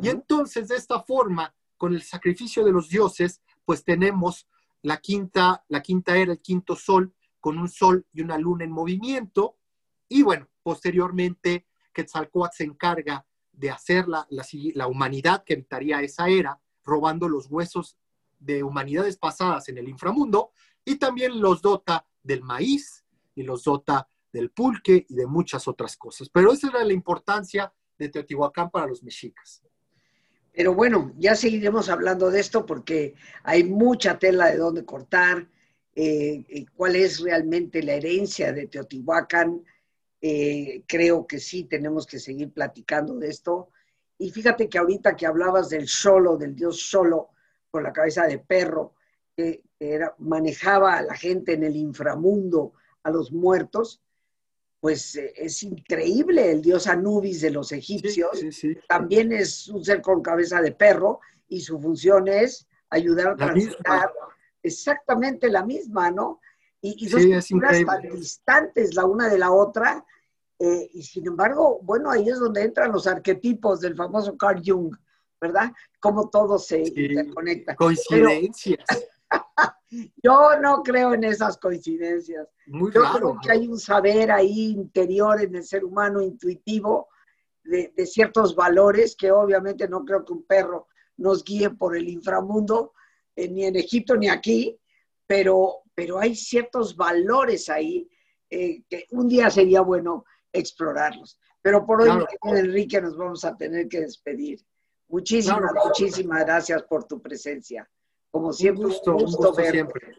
[0.00, 4.48] Y entonces, de esta forma, con el sacrificio de los dioses, pues tenemos
[4.82, 8.70] la quinta, la quinta era, el quinto sol, con un sol y una luna en
[8.70, 9.58] movimiento.
[10.08, 16.60] Y bueno, posteriormente, Quetzalcoatl se encarga de hacer la, la humanidad que habitaría esa era,
[16.84, 17.98] robando los huesos
[18.38, 20.52] de humanidades pasadas en el inframundo,
[20.84, 23.04] y también los dota del maíz
[23.34, 26.28] y los dota del pulque y de muchas otras cosas.
[26.30, 29.62] Pero esa era la importancia de Teotihuacán para los mexicas.
[30.52, 35.48] Pero bueno, ya seguiremos hablando de esto porque hay mucha tela de dónde cortar
[35.94, 39.62] eh, cuál es realmente la herencia de Teotihuacán.
[40.20, 43.70] creo que sí tenemos que seguir platicando de esto.
[44.18, 47.30] Y fíjate que ahorita que hablabas del solo, del dios solo,
[47.70, 48.94] con la cabeza de perro,
[49.36, 49.62] que
[50.18, 54.01] manejaba a la gente en el inframundo, a los muertos,
[54.82, 58.32] pues eh, es increíble el dios Anubis de los egipcios.
[58.88, 64.12] También es un ser con cabeza de perro y su función es ayudar a transitar
[64.60, 66.40] exactamente la misma, ¿no?
[66.80, 70.04] Y, dos culturas tan distantes la una de la otra.
[70.58, 74.96] Eh, y sin embargo, bueno, ahí es donde entran los arquetipos del famoso Carl Jung,
[75.40, 75.70] ¿verdad?
[76.00, 77.76] Cómo todo se interconecta.
[77.76, 78.84] Coincidencias.
[80.22, 82.48] Yo no creo en esas coincidencias.
[82.66, 87.08] Yo creo que hay un saber ahí interior en el ser humano intuitivo
[87.64, 92.94] de, ciertos valores que obviamente no creo que un perro nos guíe por el inframundo,
[93.36, 94.78] eh, ni en Egipto ni aquí,
[95.26, 98.08] pero, pero hay ciertos valores ahí
[98.50, 101.38] eh, que un día sería bueno explorarlos.
[101.60, 102.10] Pero por hoy,
[102.44, 104.60] Enrique, nos vamos a tener que despedir.
[105.08, 107.88] Muchísimas, muchísimas gracias por tu presencia.
[108.32, 108.92] Como siempre, un
[109.24, 110.16] gusto, siempre.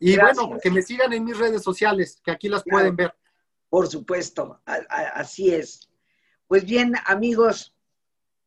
[0.00, 3.14] Y bueno, que me sigan en mis redes sociales, que aquí las pueden ver.
[3.68, 5.88] Por supuesto, así es.
[6.48, 7.76] Pues bien, amigos,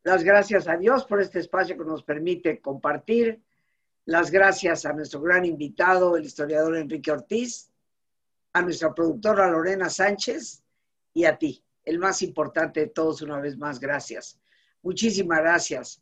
[0.04, 3.42] las gracias a Dios por este espacio que nos permite compartir.
[4.06, 7.72] Las gracias a nuestro gran invitado, el historiador Enrique Ortiz,
[8.54, 10.64] a nuestra productora Lorena Sánchez
[11.14, 14.40] y a ti, el más importante de todos, una vez más, gracias.
[14.82, 16.02] Muchísimas gracias